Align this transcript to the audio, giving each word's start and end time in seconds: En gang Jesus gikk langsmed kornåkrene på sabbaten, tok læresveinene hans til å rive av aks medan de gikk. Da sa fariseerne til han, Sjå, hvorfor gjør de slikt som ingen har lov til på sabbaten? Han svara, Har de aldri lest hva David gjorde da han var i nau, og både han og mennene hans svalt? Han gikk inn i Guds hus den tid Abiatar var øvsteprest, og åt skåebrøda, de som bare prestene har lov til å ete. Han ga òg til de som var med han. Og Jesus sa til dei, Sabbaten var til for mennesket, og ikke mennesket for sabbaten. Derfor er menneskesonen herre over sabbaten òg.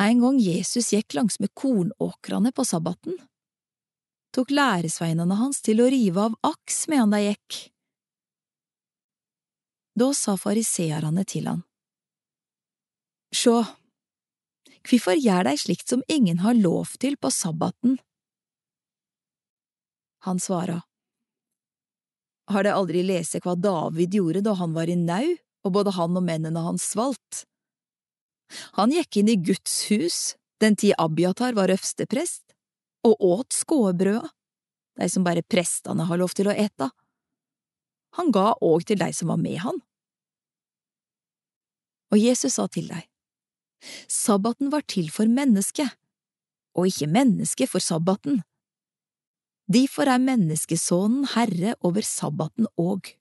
En 0.00 0.20
gang 0.20 0.38
Jesus 0.40 0.92
gikk 0.94 1.14
langsmed 1.14 1.52
kornåkrene 1.54 2.52
på 2.56 2.64
sabbaten, 2.64 3.18
tok 4.32 4.52
læresveinene 4.54 5.36
hans 5.36 5.60
til 5.60 5.82
å 5.84 5.88
rive 5.92 6.22
av 6.30 6.38
aks 6.46 6.86
medan 6.88 7.12
de 7.12 7.20
gikk. 7.26 7.58
Da 10.00 10.08
sa 10.16 10.38
fariseerne 10.40 11.26
til 11.28 11.50
han, 11.50 11.60
Sjå, 13.36 13.58
hvorfor 14.88 15.20
gjør 15.20 15.50
de 15.50 15.52
slikt 15.60 15.92
som 15.92 16.00
ingen 16.08 16.40
har 16.42 16.56
lov 16.56 16.96
til 17.02 17.18
på 17.20 17.30
sabbaten? 17.30 18.00
Han 20.24 20.40
svara, 20.40 20.80
Har 22.50 22.64
de 22.64 22.72
aldri 22.72 23.04
lest 23.06 23.36
hva 23.44 23.54
David 23.54 24.16
gjorde 24.16 24.42
da 24.48 24.56
han 24.58 24.72
var 24.74 24.88
i 24.88 24.96
nau, 24.96 25.36
og 25.62 25.76
både 25.76 25.92
han 25.94 26.16
og 26.16 26.24
mennene 26.24 26.64
hans 26.64 26.88
svalt? 26.96 27.44
Han 28.80 28.94
gikk 28.96 29.20
inn 29.20 29.28
i 29.28 29.36
Guds 29.36 29.74
hus 29.90 30.20
den 30.60 30.76
tid 30.76 30.94
Abiatar 30.98 31.52
var 31.56 31.72
øvsteprest, 31.72 32.54
og 33.04 33.20
åt 33.24 33.52
skåebrøda, 33.56 34.28
de 35.00 35.08
som 35.08 35.24
bare 35.24 35.44
prestene 35.44 36.04
har 36.08 36.20
lov 36.20 36.32
til 36.36 36.48
å 36.48 36.56
ete. 36.56 36.90
Han 38.16 38.32
ga 38.32 38.50
òg 38.60 38.84
til 38.88 39.00
de 39.00 39.08
som 39.16 39.32
var 39.32 39.40
med 39.40 39.60
han. 39.64 39.80
Og 42.12 42.20
Jesus 42.20 42.56
sa 42.58 42.66
til 42.68 42.90
dei, 42.90 43.04
Sabbaten 44.08 44.68
var 44.72 44.84
til 44.84 45.08
for 45.12 45.28
mennesket, 45.28 45.96
og 46.76 46.90
ikke 46.90 47.08
mennesket 47.08 47.70
for 47.72 47.80
sabbaten. 47.80 48.42
Derfor 49.70 50.10
er 50.10 50.20
menneskesonen 50.20 51.28
herre 51.36 51.76
over 51.80 52.04
sabbaten 52.04 52.68
òg. 52.76 53.14